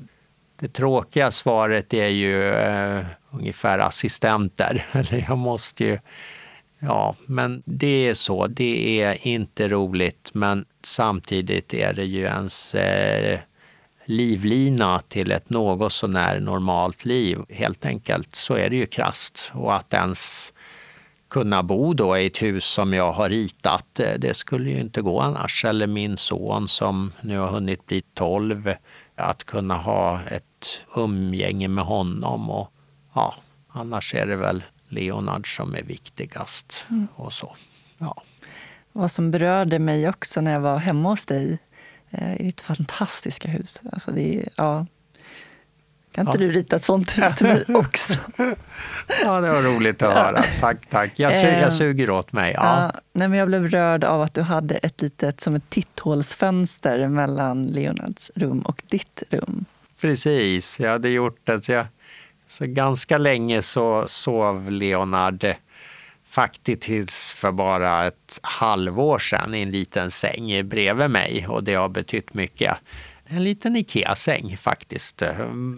[0.57, 4.87] det tråkiga svaret är ju uh, ungefär assistenter.
[5.29, 5.99] jag måste ju...
[6.79, 8.47] Ja, men det är så.
[8.47, 13.39] Det är inte roligt, men samtidigt är det ju ens eh,
[14.09, 17.39] livlina till ett något sånär normalt liv.
[17.49, 19.53] Helt enkelt, så är det ju krast.
[19.55, 20.53] Och att ens
[21.29, 24.01] kunna bo då i ett hus som jag har ritat.
[24.01, 25.65] Eh, det skulle ju inte gå annars.
[25.65, 28.73] Eller min son som nu har hunnit bli 12.
[29.15, 32.51] Att kunna ha ett umgänge med honom.
[32.51, 32.73] Och,
[33.15, 33.35] ja,
[33.69, 36.85] annars är det väl Leonard som är viktigast.
[36.91, 37.09] Mm.
[37.15, 37.57] och så.
[37.99, 38.23] Ja.
[38.93, 41.59] Vad som berörde mig också när jag var hemma hos dig
[42.39, 43.83] i ditt fantastiska hus.
[43.93, 44.87] Alltså det, ja,
[46.17, 46.49] kan inte ja.
[46.49, 48.13] du rita ett sånt hus till mig också?
[49.23, 50.45] ja, det var roligt att höra.
[50.61, 51.13] Tack, tack.
[51.17, 52.53] Jag, su jag ehm, suger åt mig.
[52.53, 52.63] Ja.
[52.63, 53.01] ja.
[53.13, 57.67] nej, men jag blev rörd av att du hade ett litet som ett titthålsfönster mellan
[57.67, 59.65] Leonards rum och ditt rum.
[60.01, 61.69] Precis, jag hade gjort det.
[61.69, 61.87] Jag
[62.47, 65.55] Så ganska länge så sov Leonard
[66.37, 71.75] faktiskt tills för bara ett halvår sedan i en liten säng bredvid mig och det
[71.75, 72.77] har betytt mycket.
[73.27, 75.23] En liten Ikea-säng faktiskt.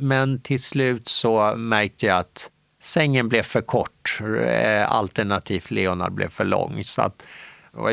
[0.01, 2.51] Men till slut så märkte jag att
[2.83, 6.85] sängen blev för kort eh, alternativt Leonard blev för lång.
[6.85, 7.23] Så att,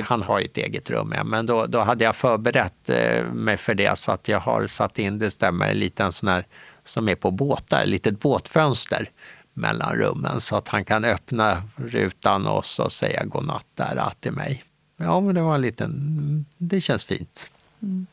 [0.04, 3.58] han har ju ett eget rum ja, men då, då hade jag förberett eh, mig
[3.58, 6.46] för det så att jag har satt in, det stämmer, en liten sån här
[6.86, 9.10] som är på båtar, ett litet båtfönster
[9.56, 14.64] mellan rummen så att han kan öppna rutan och så säga godnatt där till mig.
[14.98, 17.50] Ja, men det var en liten, det känns fint.
[17.82, 18.08] Mm.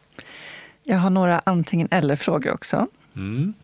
[0.83, 2.87] Jag har några antingen eller-frågor också.
[3.17, 3.55] Mm.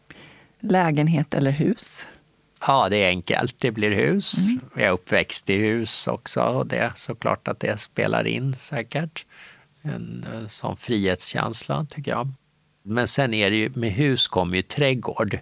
[0.60, 2.06] Lägenhet eller hus?
[2.66, 3.54] Ja, det är enkelt.
[3.58, 4.48] Det blir hus.
[4.48, 4.60] Mm.
[4.74, 9.24] Jag är uppväxt i hus också och det är såklart att det spelar in säkert.
[9.82, 12.28] En eh, sån frihetskänsla tycker jag.
[12.82, 15.38] Men sen är det ju, med hus kommer ju trädgård.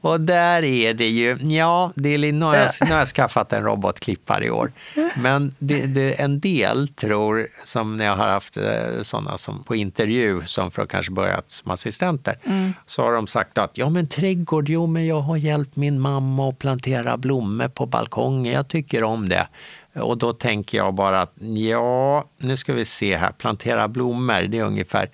[0.00, 3.52] Och där är det ju, ja, det är, nu, har jag, nu har jag skaffat
[3.52, 4.72] en robotklippare i år.
[5.16, 9.76] Men det, det, en del tror, som när jag har haft eh, sådana som på
[9.76, 12.72] intervju som för att kanske börja som assistenter, mm.
[12.86, 16.48] så har de sagt att ja men trädgård, jo men jag har hjälpt min mamma
[16.48, 19.48] att plantera blommor på balkongen, jag tycker om det.
[19.94, 24.58] Och då tänker jag bara att ja, nu ska vi se här, plantera blommor, det
[24.58, 25.10] är ungefär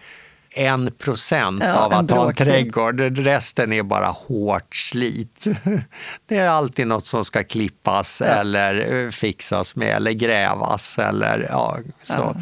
[0.55, 3.00] en procent ja, av att ha en trädgård.
[3.00, 5.44] Resten är bara hårt slit.
[6.26, 8.26] Det är alltid något som ska klippas ja.
[8.26, 12.14] eller eh, fixas med eller grävas eller ja, så.
[12.14, 12.34] Ja.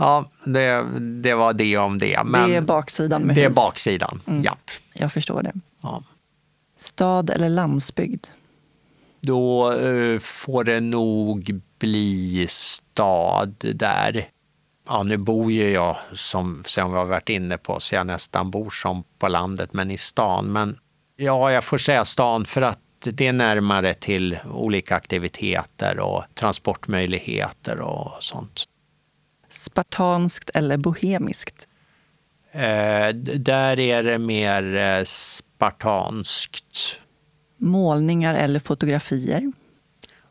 [0.00, 0.86] Ja, det,
[1.22, 2.24] det var det om det.
[2.24, 3.56] Men det är baksidan med Det hus.
[3.56, 4.42] är baksidan, mm.
[4.42, 4.70] japp.
[4.92, 5.52] Jag förstår det.
[5.82, 6.02] Ja.
[6.78, 8.26] Stad eller landsbygd?
[9.20, 14.28] Då uh, får det nog bli stad där
[14.88, 18.50] ja, nu bor ju jag, som, som vi har varit inne på, så jag nästan
[18.50, 20.52] bor som på landet, men i stan.
[20.52, 20.78] Men
[21.16, 27.80] ja, jag får säga stan för att det är närmare till olika aktiviteter och transportmöjligheter
[27.80, 28.64] och sånt.
[29.50, 31.68] Spartanskt eller bohemiskt?
[32.52, 36.98] Eh, där är det mer eh, spartanskt.
[37.56, 39.52] Målningar eller fotografier?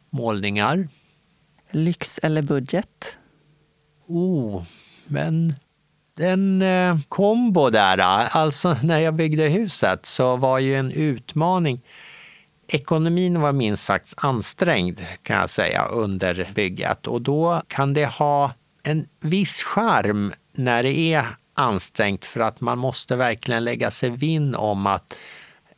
[0.10, 0.88] Målningar.
[1.72, 3.17] Lyx eller budget?
[4.08, 4.64] Oh,
[5.08, 5.56] men
[6.18, 11.82] den eh, kombo där, eh, alltså när jag byggde huset så var ju en utmaning.
[12.68, 18.52] Ekonomin var minst sagt ansträngd kan jag säga under bygget och då kan det ha
[18.84, 24.56] en viss charm när det är ansträngt för att man måste verkligen lägga sig vinn
[24.56, 25.18] om att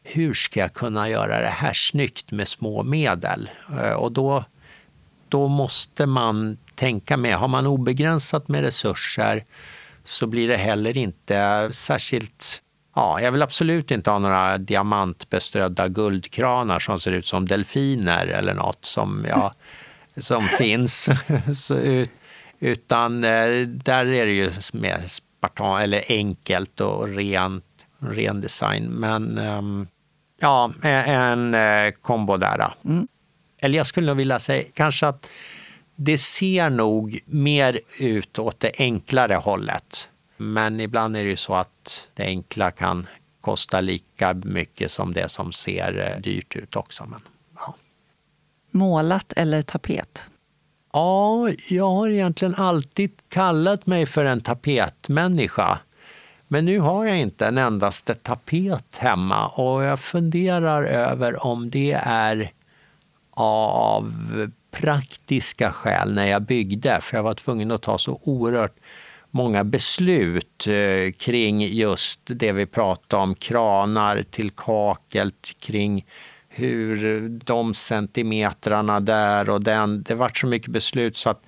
[0.04, 3.50] hur ska jag kunna göra det här snyggt med små medel?
[3.82, 4.44] Eh, och då,
[5.30, 7.36] då måste man tänka med.
[7.36, 9.44] Har man obegränsat med resurser
[10.04, 12.62] så blir det heller inte särskilt
[12.96, 18.54] Ja, jag vill absolut inte ha några diamantbeströdda guldkranar som ser ut som delfiner eller
[18.54, 19.54] något som, ja,
[20.18, 21.10] som finns.
[21.54, 22.06] Så,
[22.60, 28.84] utan eh, där är det ju mer spartan, eller enkelt och rent, ren design.
[28.84, 29.88] Men ehm,
[30.40, 32.74] ja, en eh, kombo där.
[32.86, 33.08] Mm.
[33.62, 35.30] Eller jag skulle nog vilja säga kanske att
[36.02, 40.10] det ser nog mer ut åt det enklare hållet.
[40.38, 43.08] Men ibland är det ju så att det enkla kan
[43.42, 47.06] kosta lika mycket som det som ser eh, dyrt ut också.
[47.06, 47.22] Men,
[47.56, 47.76] ja.
[48.72, 50.30] Målat eller tapet?
[50.94, 55.80] Ja, jag har egentligen alltid kallat mig för en tapetmänniska.
[56.48, 62.00] Men nu har jag inte en endaste tapet hemma och jag funderar över om det
[62.04, 62.52] är
[63.32, 64.14] av
[64.72, 68.76] praktiska skäl när jag byggde, för jag var tvungen att ta så oerhört
[69.32, 76.06] många beslut eh, kring just det vi pratade om, kranar till kakel, kring
[76.50, 81.44] hur de centimetrarna där och den, det vart så mycket beslut så att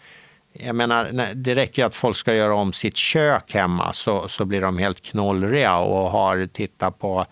[0.53, 4.45] jag menar, det räcker ju att folk ska göra om sitt kök hemma så, så
[4.45, 7.25] blir de helt knollriga och har tittat på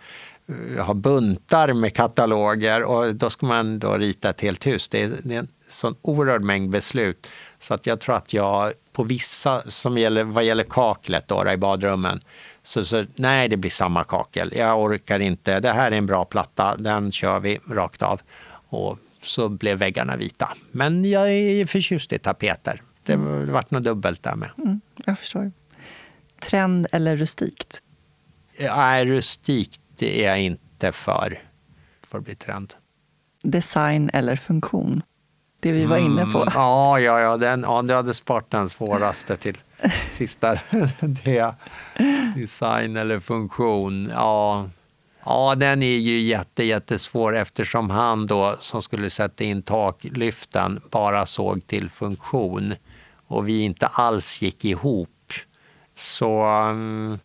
[0.47, 4.89] eh, har buntar med kataloger och då ska man då rita ett helt hus.
[4.89, 7.27] Det är, det är en sån oerhörd mängd beslut.
[7.59, 11.57] Så att jag tror att jag på vissa, som gäller, vad gäller kaklet då, i
[11.57, 12.19] badrummen,
[12.63, 14.53] så, så nej, det blir samma kakel.
[14.55, 15.59] Jag orkar inte.
[15.59, 18.21] Det här är en bra platta, den kör vi rakt av.
[18.69, 20.57] Och så blev väggarna vita.
[20.71, 22.81] Men jag är förtjust i tapeter.
[23.03, 24.49] Det, det vart något dubbelt där med.
[24.57, 25.51] Mm, jag förstår.
[26.39, 27.81] Trend eller rustikt?
[28.59, 31.43] Nej, rustikt är jag inte för.
[32.07, 32.73] för att bli trend.
[33.43, 35.01] Design eller funktion?
[35.59, 36.37] Det vi var inne på.
[36.41, 39.57] Mm, ja, ja, ja, den, ja, du hade sparat den svåraste till
[40.11, 40.59] sista.
[40.99, 41.53] det,
[42.35, 44.09] design eller funktion.
[44.13, 44.65] Ja,
[45.25, 51.25] Ja, den är ju jätte, jättesvår eftersom han då som skulle sätta in taklyften bara
[51.25, 52.75] såg till funktion
[53.27, 55.33] och vi inte alls gick ihop.
[55.97, 57.19] Så mm,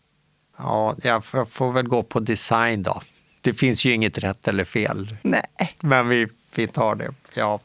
[0.57, 3.01] ja, jag får väl gå på design då.
[3.41, 5.17] Det finns ju inget rätt eller fel.
[5.21, 5.75] Nej.
[5.79, 7.13] Men vi, vi tar det.
[7.33, 7.59] Ja.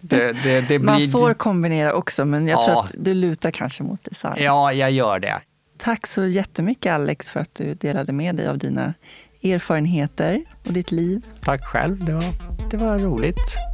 [0.00, 0.78] Det, det, det blir...
[0.78, 2.64] Man får kombinera också, men jag ja.
[2.64, 4.34] tror att du lutar kanske mot design.
[4.38, 5.40] Ja, jag gör det.
[5.78, 8.94] Tack så jättemycket Alex för att du delade med dig av dina
[9.42, 11.22] erfarenheter och ditt liv.
[11.40, 12.24] Tack själv, det var,
[12.70, 13.69] det var roligt.